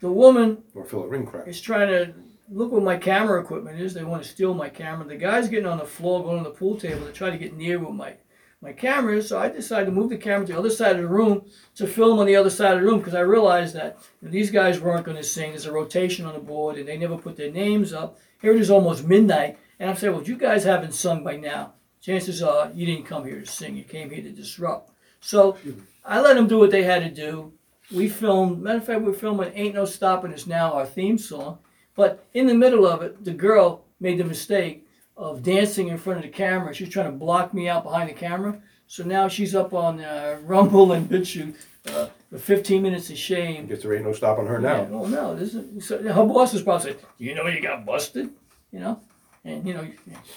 the 0.00 0.10
woman 0.10 0.64
Or 0.74 0.84
fill 0.84 1.04
a 1.04 1.08
ring 1.08 1.26
crack. 1.26 1.46
is 1.46 1.60
trying 1.60 1.88
to 1.88 2.14
look 2.50 2.72
what 2.72 2.82
my 2.82 2.96
camera 2.96 3.40
equipment 3.40 3.80
is. 3.80 3.94
They 3.94 4.04
want 4.04 4.22
to 4.22 4.28
steal 4.28 4.54
my 4.54 4.68
camera. 4.68 5.06
The 5.06 5.16
guy's 5.16 5.48
getting 5.48 5.66
on 5.66 5.78
the 5.78 5.84
floor, 5.84 6.22
going 6.22 6.44
to 6.44 6.50
the 6.50 6.56
pool 6.56 6.78
table 6.78 7.06
to 7.06 7.12
try 7.12 7.30
to 7.30 7.38
get 7.38 7.56
near 7.56 7.78
where 7.78 7.92
my 7.92 8.14
my 8.62 8.72
camera 8.72 9.16
is. 9.16 9.28
So 9.28 9.38
I 9.38 9.48
decided 9.48 9.86
to 9.86 9.92
move 9.92 10.10
the 10.10 10.16
camera 10.16 10.46
to 10.46 10.52
the 10.52 10.58
other 10.58 10.70
side 10.70 10.96
of 10.96 11.02
the 11.02 11.08
room 11.08 11.44
to 11.76 11.86
film 11.86 12.18
on 12.18 12.26
the 12.26 12.36
other 12.36 12.50
side 12.50 12.74
of 12.74 12.80
the 12.80 12.86
room 12.86 12.98
because 12.98 13.14
I 13.14 13.20
realized 13.20 13.74
that 13.74 13.98
these 14.22 14.50
guys 14.50 14.80
weren't 14.80 15.04
going 15.04 15.18
to 15.18 15.22
sing. 15.22 15.50
There's 15.50 15.66
a 15.66 15.72
rotation 15.72 16.26
on 16.26 16.34
the 16.34 16.40
board, 16.40 16.76
and 16.76 16.88
they 16.88 16.96
never 16.96 17.18
put 17.18 17.36
their 17.36 17.50
names 17.50 17.92
up. 17.92 18.18
Here 18.40 18.52
it 18.52 18.60
is, 18.60 18.70
almost 18.70 19.04
midnight, 19.04 19.58
and 19.78 19.90
I'm 19.90 19.96
saying, 19.96 20.14
well, 20.14 20.22
you 20.22 20.36
guys 20.36 20.64
haven't 20.64 20.92
sung 20.92 21.24
by 21.24 21.36
now, 21.36 21.74
chances 22.00 22.42
are 22.42 22.70
you 22.74 22.86
didn't 22.86 23.06
come 23.06 23.24
here 23.24 23.40
to 23.40 23.46
sing. 23.46 23.76
You 23.76 23.84
came 23.84 24.10
here 24.10 24.22
to 24.22 24.30
disrupt. 24.30 24.90
So 25.20 25.56
I 26.04 26.20
let 26.20 26.34
them 26.34 26.48
do 26.48 26.58
what 26.58 26.70
they 26.70 26.84
had 26.84 27.02
to 27.02 27.10
do. 27.10 27.52
We 27.94 28.08
filmed. 28.08 28.62
Matter 28.62 28.78
of 28.78 28.84
fact, 28.84 29.02
we're 29.02 29.12
filming 29.12 29.52
"Ain't 29.54 29.74
No 29.74 29.84
Stopping 29.84 30.32
Us 30.32 30.46
Now," 30.46 30.72
our 30.72 30.86
theme 30.86 31.18
song. 31.18 31.58
But 31.96 32.24
in 32.34 32.46
the 32.46 32.54
middle 32.54 32.86
of 32.86 33.02
it, 33.02 33.24
the 33.24 33.32
girl 33.32 33.84
made 34.00 34.18
the 34.18 34.24
mistake 34.24 34.86
of 35.16 35.42
dancing 35.42 35.88
in 35.88 35.96
front 35.98 36.18
of 36.18 36.24
the 36.24 36.30
camera. 36.30 36.74
She 36.74 36.84
was 36.84 36.92
trying 36.92 37.06
to 37.10 37.16
block 37.16 37.54
me 37.54 37.68
out 37.68 37.84
behind 37.84 38.10
the 38.10 38.14
camera. 38.14 38.60
So 38.86 39.02
now 39.02 39.28
she's 39.28 39.54
up 39.54 39.72
on 39.72 40.00
uh, 40.00 40.38
Rumble 40.44 40.92
and 40.92 41.08
BitChute 41.08 41.54
uh, 41.88 42.08
for 42.30 42.38
15 42.38 42.82
minutes 42.82 43.08
of 43.10 43.16
shame. 43.16 43.66
guess 43.66 43.82
there 43.82 43.94
ain't 43.94 44.04
no 44.04 44.12
stopping 44.12 44.46
her 44.46 44.60
Yeah, 44.60 44.86
now. 44.86 44.88
oh 44.92 45.06
no, 45.06 45.34
this 45.34 45.54
is 45.54 45.86
so 45.88 46.00
her 46.02 46.24
boss 46.24 46.52
is 46.54 46.62
probably 46.62 46.84
saying, 46.92 46.96
"You 47.18 47.34
know 47.34 47.46
you 47.46 47.60
got 47.62 47.84
busted," 47.86 48.30
you 48.70 48.78
know, 48.80 49.00
and 49.44 49.66
you 49.66 49.72
know 49.74 49.86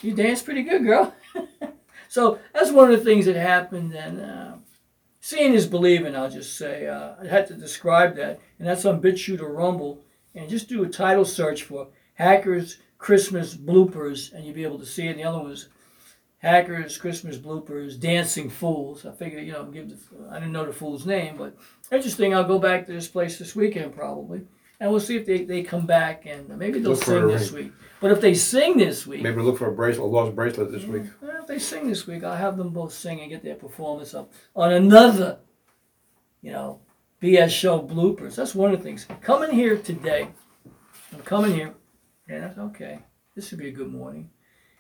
you 0.02 0.14
dance 0.14 0.42
pretty 0.42 0.64
good, 0.64 0.84
girl. 0.84 1.14
so 2.08 2.40
that's 2.54 2.72
one 2.72 2.92
of 2.92 2.98
the 2.98 3.04
things 3.06 3.26
that 3.26 3.36
happened, 3.36 3.94
and 3.94 4.20
uh, 4.22 4.52
seeing 5.20 5.54
is 5.54 5.68
believing. 5.68 6.16
I'll 6.16 6.30
just 6.30 6.58
say 6.58 6.88
uh, 6.88 7.14
I 7.22 7.28
had 7.28 7.48
to 7.48 7.54
describe 7.56 8.16
that, 8.16 8.40
and 8.58 8.68
that's 8.68 8.86
on 8.86 9.02
BitChute 9.02 9.42
or 9.42 9.54
Rumble, 9.54 10.00
and 10.36 10.50
just 10.50 10.70
do 10.70 10.84
a 10.84 10.90
title 10.90 11.26
search 11.26 11.64
for 11.64 11.88
"Hackers 12.14 12.78
Christmas 12.98 13.56
Bloopers," 13.56 14.34
and 14.34 14.46
you'll 14.46 14.56
be 14.56 14.64
able 14.64 14.80
to 14.80 14.86
see 14.86 15.08
it. 15.08 15.12
And 15.12 15.20
the 15.20 15.24
other 15.24 15.40
one 15.40 15.50
was 15.50 15.70
Hackers 16.40 16.98
Christmas 16.98 17.38
Bloopers 17.38 18.00
Dancing 18.00 18.50
Fools. 18.50 19.06
I 19.06 19.12
figured, 19.12 19.46
you 19.46 19.54
know, 19.54 19.66
give 19.66 19.90
the 19.90 19.98
I 20.30 20.36
didn't 20.36 20.54
know 20.54 20.66
the 20.66 20.74
fool's 20.74 21.06
name, 21.06 21.36
but 21.38 21.56
interesting. 21.92 22.34
I'll 22.34 22.44
go 22.46 22.60
back 22.60 22.86
to 22.88 22.94
this 22.94 23.08
place 23.08 23.38
this 23.38 23.56
weekend 23.56 23.94
probably, 23.94 24.44
and 24.80 24.90
we'll 24.90 25.02
see 25.02 25.18
if 25.18 25.26
they, 25.26 25.44
they 25.44 25.64
come 25.64 25.86
back 25.86 26.26
and 26.26 26.48
maybe 26.58 26.80
they'll 26.80 26.92
Look 26.92 27.04
for 27.04 27.12
sing 27.12 27.24
a 27.24 27.28
this 27.28 27.52
week. 27.52 27.74
But 28.00 28.12
if 28.12 28.22
they 28.22 28.34
sing 28.34 28.78
this 28.78 29.06
week, 29.06 29.22
Maybe 29.22 29.42
look 29.42 29.58
for 29.58 29.68
a 29.68 29.74
bracelet, 29.74 30.06
a 30.06 30.10
lost 30.10 30.34
bracelet 30.34 30.72
this 30.72 30.86
week. 30.86 31.04
well, 31.22 31.42
if 31.42 31.48
they 31.48 31.60
sing 31.60 31.90
this 31.90 32.08
week, 32.08 32.24
I'll 32.24 32.38
have 32.38 32.56
them 32.56 32.70
both 32.70 32.94
sing 32.94 33.20
and 33.20 33.30
get 33.30 33.44
their 33.44 33.56
performance 33.56 34.14
up 34.14 34.32
on 34.56 34.72
another, 34.72 35.40
you 36.42 36.54
know, 36.54 36.80
BS 37.22 37.50
show 37.50 37.82
bloopers. 37.82 38.36
That's 38.36 38.56
one 38.56 38.74
of 38.74 38.80
the 38.80 38.84
things. 38.84 39.06
Coming 39.22 39.52
here 39.52 39.78
today, 39.78 40.30
I'm 41.14 41.22
coming 41.22 41.54
here, 41.54 41.74
and 42.28 42.46
I 42.46 42.50
thought, 42.50 42.68
okay, 42.68 43.00
this 43.36 43.52
would 43.52 43.60
be 43.60 43.68
a 43.70 43.74
good 43.74 43.92
morning. 43.92 44.30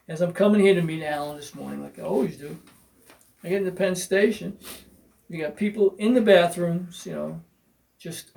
As 0.07 0.21
I'm 0.21 0.31
coming 0.31 0.61
here 0.61 0.73
to 0.73 0.81
meet 0.81 1.03
Alan 1.03 1.35
this 1.35 1.53
morning, 1.53 1.83
like 1.83 1.99
I 1.99 2.03
always 2.03 2.37
do, 2.37 2.57
I 3.43 3.49
get 3.49 3.65
to 3.65 3.71
Penn 3.71 3.95
Station. 3.95 4.57
You 5.27 5.41
got 5.41 5.57
people 5.57 5.95
in 5.99 6.13
the 6.13 6.21
bathrooms, 6.21 7.05
you 7.05 7.13
know, 7.13 7.41
just 7.99 8.31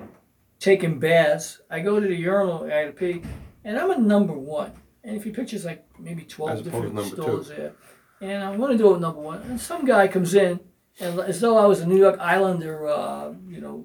taking 0.59 0.99
baths. 0.99 1.61
I 1.71 1.81
go 1.81 1.99
to 2.01 2.07
the 2.07 2.15
urinal, 2.15 2.65
I 2.65 2.69
gotta 2.69 2.93
pee, 2.93 3.23
and 3.65 3.79
I'm 3.79 3.91
a 3.91 3.99
number 3.99 4.35
one. 4.35 4.73
And 5.05 5.17
if 5.17 5.25
you 5.25 5.33
picture, 5.33 5.57
it's 5.57 5.65
like 5.65 5.85
maybe 5.99 6.23
12 6.23 6.51
As 6.59 6.63
different 6.63 6.95
number 6.95 7.17
two. 7.17 7.45
there. 7.45 7.73
And 8.21 8.43
I 8.43 8.57
want 8.57 8.73
to 8.73 8.79
do 8.79 8.95
it 8.95 9.01
number 9.01 9.21
one. 9.21 9.43
And 9.43 9.61
some 9.61 9.85
guy 9.85 10.07
comes 10.09 10.35
in, 10.35 10.61
and 11.01 11.19
as 11.21 11.41
though 11.41 11.57
I 11.59 11.67
was 11.67 11.81
a 11.81 11.87
New 11.87 11.99
York 11.99 12.19
Islander, 12.21 12.89
uh, 12.89 13.33
you 13.49 13.61
know, 13.61 13.85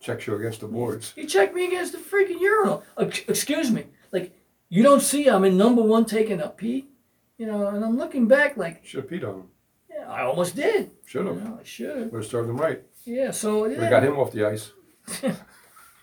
Checks 0.00 0.26
you 0.26 0.34
against 0.36 0.60
the 0.60 0.68
boards. 0.68 1.12
he 1.16 1.26
checked 1.26 1.54
me 1.54 1.66
against 1.66 1.92
the 1.92 1.98
freaking 1.98 2.40
urinal. 2.40 2.84
Ex- 2.98 3.22
Excuse 3.28 3.70
me. 3.72 3.84
Like, 4.12 4.30
you 4.68 4.82
don't 4.84 5.00
see 5.02 5.28
I'm 5.28 5.42
in 5.44 5.56
number 5.56 5.82
one 5.82 6.04
taking 6.04 6.40
a 6.40 6.48
pee? 6.48 6.86
You 7.38 7.46
know, 7.46 7.66
and 7.66 7.84
I'm 7.84 7.96
looking 7.96 8.28
back 8.28 8.56
like, 8.56 8.84
Should 8.84 9.00
have 9.02 9.10
peed 9.10 9.26
on 9.28 9.34
him. 9.40 9.48
yeah, 9.90 10.08
I 10.10 10.22
almost 10.22 10.54
did. 10.54 10.90
Should 11.06 11.26
You 11.26 11.32
have. 11.34 11.44
know, 11.44 11.58
I 11.60 11.64
should 11.64 11.96
have. 11.96 12.12
Would 12.12 12.22
have 12.22 12.30
served 12.30 12.48
him 12.50 12.56
right. 12.56 12.82
Yeah, 13.04 13.30
so. 13.32 13.66
We 13.68 13.74
got 13.74 14.04
him 14.04 14.16
off 14.18 14.32
the 14.32 14.44
ice. 14.44 14.72
Yeah, 15.22 15.34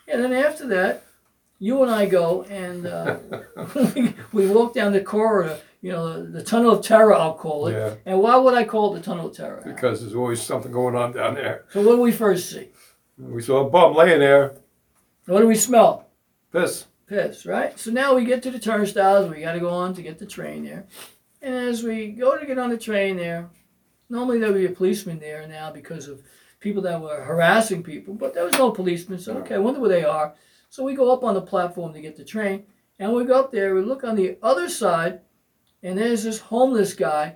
and 0.08 0.22
then 0.24 0.34
after 0.34 0.67
that, 0.67 1.03
you 1.60 1.82
and 1.82 1.89
I 1.89 2.05
go 2.08 2.43
and 2.43 2.86
uh, 2.86 3.17
we, 3.96 4.13
we 4.34 4.48
walk 4.48 4.74
down 4.74 4.91
the 4.91 5.00
corridor, 5.01 5.60
you 5.84 5.92
know, 5.92 6.25
the, 6.25 6.42
tunnel 6.42 6.72
of 6.72 6.82
terror, 6.84 7.13
I'll 7.13 7.34
call 7.34 7.68
it. 7.68 7.74
Yeah. 7.74 7.96
And 8.06 8.22
why 8.22 8.38
would 8.38 8.54
I 8.54 8.63
call 8.63 8.96
it 8.96 9.00
the 9.00 9.06
tunnel 9.06 9.28
of 9.28 9.36
terror? 9.36 9.62
Al? 9.66 9.74
Because 9.74 10.00
there's 10.00 10.16
always 10.16 10.42
something 10.42 10.72
going 10.72 10.96
on 10.96 11.12
down 11.12 11.36
there. 11.36 11.66
So 11.72 11.82
what 11.82 11.98
do 11.98 12.02
we 12.02 12.13
first 12.13 12.50
see? 12.50 12.70
We 13.18 13.42
saw 13.42 13.68
a 13.68 13.70
bum 13.70 13.94
laying 13.94 14.20
there. 14.20 14.56
What 15.25 15.42
do 15.42 15.48
we 15.48 15.56
smell? 15.56 16.08
Piss. 16.54 16.86
Piss, 17.06 17.46
right? 17.46 17.78
So 17.78 17.92
now 17.92 18.16
we 18.16 18.24
get 18.24 18.42
to 18.44 18.52
the 18.52 18.60
turnstiles. 18.60 19.30
We 19.30 19.42
got 19.42 19.54
to 19.54 19.60
go 19.60 19.72
on 19.72 19.94
to 19.96 20.02
get 20.02 20.18
the 20.18 20.25
train 20.25 20.63
there. 20.63 20.86
And 21.42 21.54
as 21.54 21.84
we 21.84 22.12
go 22.12 22.38
to 22.38 22.46
get 22.46 22.58
on 22.58 22.70
the 22.70 22.78
train 22.78 23.18
there, 23.18 23.50
normally 24.10 24.40
there'll 24.40 24.56
be 24.56 24.66
a 24.66 24.70
policeman 24.70 25.20
there 25.20 25.46
now 25.50 25.70
because 25.70 26.08
of 26.08 26.24
people 26.62 26.82
that 26.84 27.02
were 27.02 27.25
harassing 27.25 27.84
people, 27.84 28.13
but 28.13 28.34
there 28.34 28.46
was 28.46 28.58
no 28.58 28.72
policeman. 28.72 29.20
So, 29.20 29.36
okay, 29.40 29.56
I 29.56 29.60
wonder 29.60 29.82
where 29.82 29.90
they 29.90 30.06
are. 30.06 30.34
So 30.70 30.86
we 30.86 30.96
go 30.96 31.12
up 31.12 31.25
on 31.25 31.34
the 31.34 31.42
platform 31.42 31.92
to 31.92 32.00
get 32.00 32.16
the 32.16 32.24
train. 32.24 32.63
And 33.00 33.12
we 33.12 33.25
go 33.25 33.38
up 33.38 33.52
there, 33.52 33.75
we 33.75 33.82
look 33.82 34.06
on 34.06 34.16
the 34.16 34.38
other 34.42 34.70
side, 34.70 35.20
and 35.84 35.98
there's 35.98 36.24
this 36.24 36.40
homeless 36.40 36.94
guy 36.94 37.36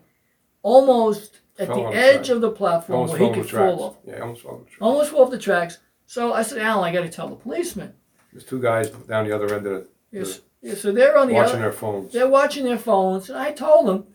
almost 0.63 1.42
at 1.60 1.68
Fell 1.68 1.75
the 1.77 1.84
on 1.86 1.92
the 1.92 1.98
edge 1.98 2.25
track. 2.27 2.36
of 2.36 2.42
the 2.42 2.51
platform 2.51 3.00
Almost 3.00 3.12
where 3.13 3.20
fell 3.20 3.27
he 3.27 3.32
on 3.34 3.38
the 3.38 3.44
could 3.44 3.50
tracks. 3.50 3.75
fall 3.75 3.84
off. 3.84 3.96
Yeah, 4.06 4.20
almost 4.22 4.42
fell 4.42 4.51
on 4.51 4.60
the 4.60 4.66
tracks. 4.66 4.82
Almost 4.82 5.12
fall 5.12 5.22
off 5.24 5.32
the 5.32 5.38
tracks. 5.39 5.77
So 6.06 6.34
I 6.34 6.42
said, 6.44 6.60
Alan, 6.60 6.84
I 6.86 6.94
got 6.94 7.01
to 7.01 7.10
tell 7.10 7.27
the 7.27 7.36
policeman. 7.36 7.94
There's 8.32 8.46
two 8.46 8.62
guys 8.62 8.89
down 8.89 9.25
the 9.27 9.36
other 9.36 9.46
end 9.54 9.66
of 9.68 9.74
the 9.74 9.88
Yes. 10.12 10.42
Yeah, 10.62 10.74
so 10.75 10.92
they're 10.92 11.18
on 11.18 11.27
the 11.27 11.34
watching 11.36 11.54
other, 11.56 11.62
their 11.63 11.72
phones. 11.72 12.13
they're 12.13 12.27
watching 12.30 12.63
their 12.66 12.77
phones, 12.80 13.30
and 13.30 13.38
I 13.38 13.51
told 13.51 13.88
them 13.88 14.06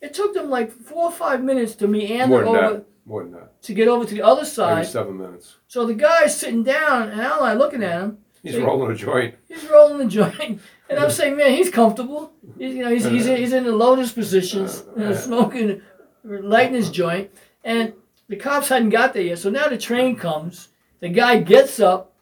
it 0.00 0.12
took 0.12 0.34
them 0.34 0.50
like 0.50 0.70
four 0.72 1.04
or 1.06 1.12
five 1.12 1.42
minutes 1.42 1.74
to 1.76 1.88
meander 1.88 2.26
More 2.28 2.44
than 2.44 2.48
over 2.64 2.74
that. 2.74 2.86
More 3.06 3.22
than 3.22 3.32
that. 3.32 3.62
to 3.62 3.74
get 3.74 3.88
over 3.88 4.04
to 4.04 4.14
the 4.14 4.22
other 4.22 4.42
Maybe 4.42 4.50
side. 4.50 4.86
seven 4.86 5.16
minutes. 5.18 5.56
So 5.68 5.86
the 5.86 5.94
guy's 5.94 6.36
sitting 6.38 6.62
down, 6.64 7.08
and 7.10 7.20
Al 7.20 7.38
and 7.38 7.46
I 7.46 7.54
looking 7.54 7.82
at 7.82 8.00
him. 8.02 8.18
He's 8.46 8.62
rolling 8.62 8.92
a 8.92 8.94
joint. 8.94 9.34
He's 9.48 9.64
rolling 9.66 9.98
the 9.98 10.06
joint, 10.06 10.60
and 10.90 10.98
I'm 10.98 11.10
saying, 11.10 11.36
man, 11.36 11.52
he's 11.52 11.70
comfortable. 11.70 12.32
He's, 12.58 12.74
you 12.74 12.82
know, 12.84 12.90
he's, 12.90 13.04
he's, 13.04 13.26
in, 13.26 13.36
he's 13.36 13.52
in 13.52 13.64
the 13.64 13.72
lotus 13.72 14.12
positions, 14.12 14.84
you 14.96 15.04
know, 15.04 15.14
smoking, 15.14 15.82
lighting 16.24 16.74
his 16.74 16.90
joint, 16.90 17.30
and 17.64 17.92
the 18.28 18.36
cops 18.36 18.68
hadn't 18.68 18.90
got 18.90 19.12
there 19.14 19.22
yet. 19.22 19.38
So 19.38 19.50
now 19.50 19.68
the 19.68 19.78
train 19.78 20.16
comes. 20.16 20.68
The 21.00 21.08
guy 21.08 21.40
gets 21.40 21.80
up. 21.80 22.12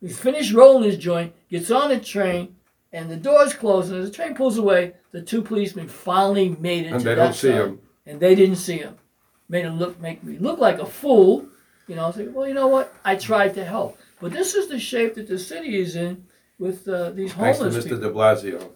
He's 0.00 0.18
finished 0.18 0.52
rolling 0.52 0.84
his 0.84 0.98
joint. 0.98 1.32
Gets 1.50 1.70
on 1.70 1.88
the 1.88 1.98
train, 1.98 2.56
and 2.92 3.10
the 3.10 3.16
doors 3.16 3.54
close. 3.54 3.90
And 3.90 4.00
as 4.02 4.10
the 4.10 4.14
train 4.14 4.34
pulls 4.34 4.58
away, 4.58 4.92
the 5.12 5.22
two 5.22 5.42
policemen 5.42 5.88
finally 5.88 6.50
made 6.60 6.86
it 6.86 6.92
And 6.92 7.00
they 7.02 7.14
don't 7.14 7.34
see 7.34 7.48
side. 7.50 7.56
him. 7.60 7.80
and 8.06 8.20
they 8.20 8.34
didn't 8.34 8.56
see 8.56 8.78
him. 8.78 8.96
Made 9.48 9.64
him 9.64 9.78
look, 9.78 10.00
make 10.00 10.22
me 10.24 10.38
look 10.38 10.58
like 10.58 10.78
a 10.78 10.86
fool. 10.86 11.46
You 11.86 11.96
know, 11.96 12.06
I 12.06 12.10
say, 12.12 12.26
well, 12.28 12.48
you 12.48 12.54
know 12.54 12.68
what? 12.68 12.94
I 13.04 13.14
tried 13.16 13.54
to 13.54 13.64
help, 13.64 13.98
but 14.24 14.32
this 14.32 14.54
is 14.54 14.68
the 14.68 14.80
shape 14.80 15.12
that 15.16 15.26
the 15.28 15.38
city 15.38 15.76
is 15.78 15.96
in 15.96 16.24
with 16.58 16.88
uh, 16.88 17.10
these 17.10 17.34
Thanks 17.34 17.58
to 17.58 17.64
homeless 17.64 17.84
Mr. 17.84 17.88
people. 17.90 18.08
de 18.08 18.10
Blasio, 18.10 18.70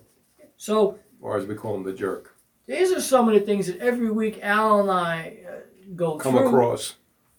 So 0.58 0.98
or 1.22 1.38
as 1.38 1.46
we 1.46 1.54
call 1.54 1.74
him, 1.74 1.84
the 1.84 1.94
jerk. 1.94 2.36
these 2.66 2.92
are 2.92 3.00
some 3.00 3.28
of 3.28 3.34
the 3.34 3.40
things 3.40 3.66
that 3.68 3.78
every 3.78 4.10
week 4.10 4.40
Al 4.42 4.80
and 4.82 4.90
I 4.90 5.38
uh, 5.48 5.50
go 5.96 6.18
Come 6.18 6.34
through, 6.36 6.48
across. 6.48 6.96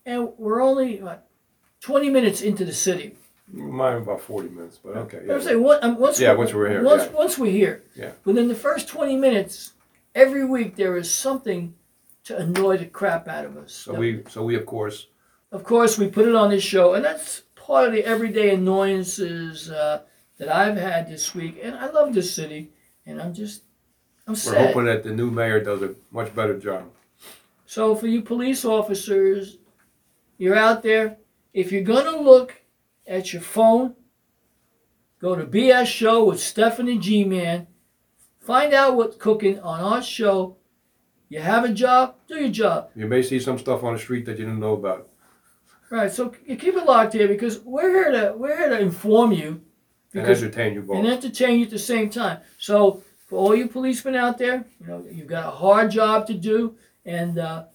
and 0.08 0.30
we're 0.40 0.60
only 0.60 1.00
what, 1.04 1.28
20 1.82 2.10
minutes 2.10 2.42
into 2.42 2.66
the 2.66 2.74
city. 2.74 3.16
Mine 3.54 3.98
about 3.98 4.22
40 4.22 4.50
minutes, 4.50 4.80
but 4.84 4.98
okay. 5.04 5.20
I'm 5.20 5.28
Yeah. 5.30 5.40
saying 5.42 5.62
what, 5.62 5.84
um, 5.84 6.00
once 6.00 6.20
Yeah, 6.20 6.34
once 6.34 6.52
we're 6.52 6.70
here, 6.70 6.84
Once, 6.84 7.04
yeah. 7.06 7.12
once 7.24 7.38
we're 7.38 7.52
here. 7.52 7.84
Yeah. 7.96 8.14
Within 8.26 8.48
the 8.48 8.56
first 8.56 8.88
20 8.88 9.18
minutes, 9.18 9.74
every 10.16 10.46
week 10.46 10.78
there 10.78 10.98
is 10.98 11.12
something 11.14 11.76
to 12.24 12.38
annoy 12.38 12.78
the 12.78 12.86
crap 12.88 13.28
out 13.28 13.46
of 13.46 13.56
us. 13.56 13.72
So 13.72 13.94
we, 13.94 14.24
so 14.30 14.44
we 14.44 14.56
of 14.56 14.66
course, 14.66 14.98
of 15.52 15.64
course, 15.64 15.98
we 16.02 16.08
put 16.08 16.28
it 16.28 16.36
on 16.36 16.50
this 16.50 16.64
show, 16.64 16.94
and 16.96 17.04
that's 17.06 17.44
part 17.70 17.86
of 17.86 17.94
the 17.94 18.04
everyday 18.04 18.56
annoyances 18.56 19.70
uh, 19.70 20.02
that 20.40 20.50
I've 20.50 20.76
had 20.76 21.08
this 21.08 21.36
week. 21.36 21.60
And 21.62 21.76
I 21.76 21.88
love 21.92 22.16
this 22.16 22.34
city, 22.34 22.72
and 23.06 23.22
I'm 23.22 23.32
just, 23.32 23.62
I'm 24.26 24.34
we're 24.34 24.38
sad. 24.38 24.68
hoping 24.68 24.86
that 24.86 25.04
the 25.04 25.12
new 25.12 25.30
mayor 25.30 25.64
does 25.64 25.84
a 25.84 25.94
much 26.10 26.34
better 26.34 26.58
job. 26.58 26.86
So 27.68 27.96
for 27.96 28.08
you 28.08 28.24
police 28.24 28.66
officers, 28.66 29.60
you're 30.40 30.56
out 30.56 30.82
there. 30.82 31.18
If 31.54 31.72
you're 31.72 31.84
gonna 31.84 32.18
look 32.18 32.60
at 33.06 33.34
your 33.34 33.44
phone, 33.44 33.96
go 35.22 35.36
to 35.36 35.46
BS 35.46 35.86
Show 35.86 36.24
with 36.24 36.40
Stephanie 36.40 36.98
G 36.98 37.24
Man. 37.24 37.68
Find 38.40 38.74
out 38.74 38.96
what's 38.96 39.18
cooking 39.18 39.60
on 39.60 39.80
our 39.80 40.02
show. 40.02 40.58
You 41.28 41.42
have 41.42 41.66
a 41.66 41.70
job, 41.70 42.16
do 42.28 42.36
your 42.36 42.50
job. 42.50 42.90
You 42.96 43.06
may 43.06 43.22
see 43.22 43.40
some 43.40 43.60
stuff 43.60 43.84
on 43.84 43.94
the 43.94 44.00
street 44.00 44.26
that 44.26 44.40
you 44.40 44.46
didn't 44.46 44.60
know 44.60 44.74
about. 44.74 45.09
Right. 45.90 46.12
So 46.12 46.34
you 46.46 46.56
keep 46.56 46.76
it 46.76 46.86
locked 46.86 47.14
here 47.14 47.28
because 47.28 47.60
we're 47.60 47.90
here 47.90 48.12
to 48.12 48.34
we're 48.38 48.56
here 48.58 48.70
to 48.70 48.80
inform 48.80 49.32
you 49.32 49.48
And 49.48 49.62
because 50.14 50.44
entertain 50.44 50.74
you 50.76 50.82
both. 50.84 50.98
and 50.98 51.08
entertain 51.08 51.60
you 51.60 51.66
at 51.66 51.72
the 51.72 51.80
same 51.80 52.10
time. 52.10 52.40
So 52.58 53.04
for 53.28 53.38
all 53.40 53.56
you 53.56 53.68
policemen 53.68 54.16
out 54.16 54.38
there, 54.38 54.66
you 54.80 54.88
know 54.88 55.06
you've 55.10 55.28
got 55.28 55.48
a 55.48 55.52
hard 55.52 55.92
job 55.92 56.28
to 56.28 56.34
do, 56.34 56.76
and 57.06 57.40
uh, 57.40 57.66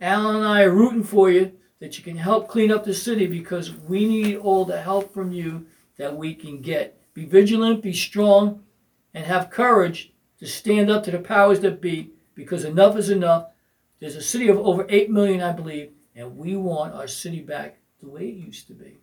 Alan 0.00 0.36
and 0.36 0.44
I 0.44 0.62
are 0.64 0.70
rooting 0.70 1.02
for 1.04 1.30
you 1.30 1.52
that 1.80 1.96
you 1.96 2.04
can 2.04 2.16
help 2.16 2.48
clean 2.48 2.70
up 2.72 2.84
the 2.84 2.94
city 2.94 3.26
because 3.26 3.72
we 3.72 4.04
need 4.06 4.36
all 4.36 4.64
the 4.64 4.80
help 4.80 5.12
from 5.14 5.32
you 5.32 5.66
that 5.96 6.16
we 6.16 6.34
can 6.34 6.60
get. 6.60 6.96
Be 7.14 7.24
vigilant, 7.24 7.82
be 7.82 7.92
strong, 7.92 8.62
and 9.14 9.24
have 9.24 9.50
courage 9.50 10.12
to 10.38 10.46
stand 10.46 10.90
up 10.90 11.04
to 11.04 11.10
the 11.10 11.18
powers 11.18 11.60
that 11.60 11.80
be 11.80 12.10
because 12.34 12.64
enough 12.64 12.96
is 12.96 13.10
enough. 13.10 13.46
There's 14.00 14.14
a 14.16 14.22
city 14.22 14.48
of 14.48 14.58
over 14.58 14.86
8 14.88 15.10
million, 15.10 15.40
I 15.40 15.52
believe, 15.52 15.90
and 16.18 16.36
we 16.36 16.56
want 16.56 16.92
our 16.94 17.06
city 17.06 17.40
back 17.40 17.78
the 18.00 18.08
way 18.08 18.28
it 18.28 18.34
used 18.34 18.66
to 18.66 18.74
be. 18.74 18.98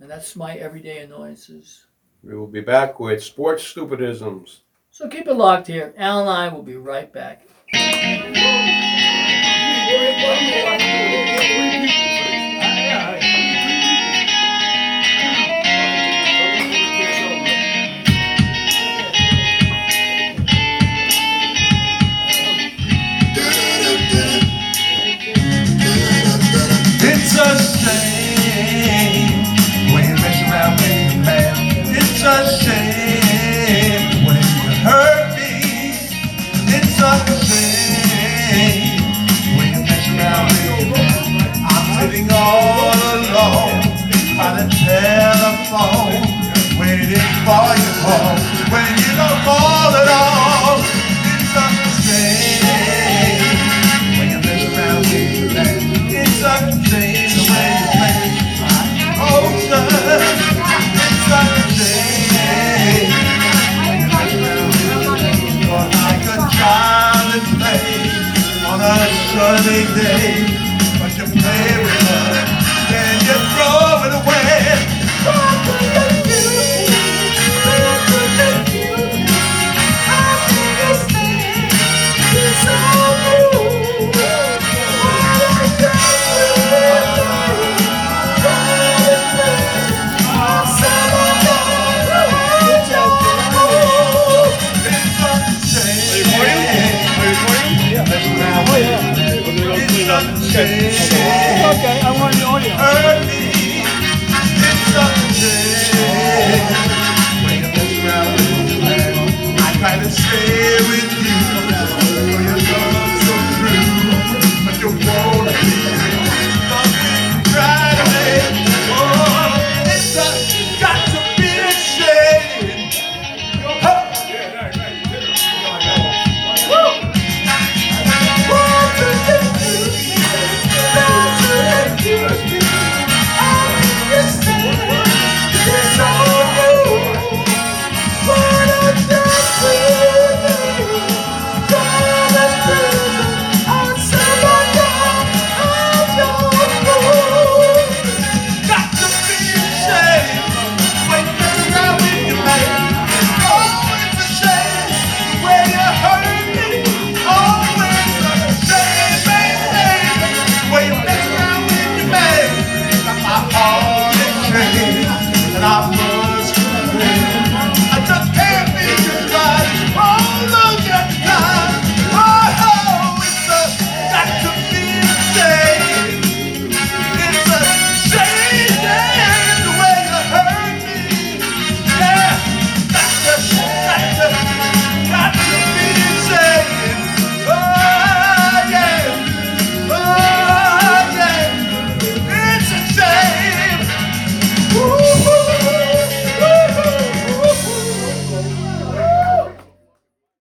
And 0.00 0.10
that's 0.10 0.34
my 0.34 0.54
everyday 0.54 1.00
annoyances. 1.00 1.84
We 2.22 2.34
will 2.34 2.46
be 2.46 2.62
back 2.62 2.98
with 2.98 3.22
sports 3.22 3.62
stupidisms. 3.62 4.60
So 4.90 5.08
keep 5.08 5.28
it 5.28 5.34
locked 5.34 5.66
here. 5.66 5.92
Al 5.98 6.20
and 6.20 6.30
I 6.30 6.48
will 6.48 6.62
be 6.62 6.76
right 6.76 7.12
back. 7.12 7.46